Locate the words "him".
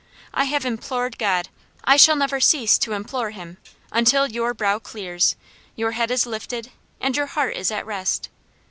3.29-3.59